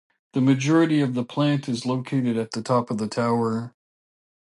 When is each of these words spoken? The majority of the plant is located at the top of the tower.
The 0.33 0.41
majority 0.41 0.99
of 1.01 1.13
the 1.13 1.23
plant 1.23 1.69
is 1.69 1.85
located 1.85 2.35
at 2.35 2.53
the 2.53 2.63
top 2.63 2.89
of 2.89 2.97
the 2.97 3.07
tower. 3.07 3.75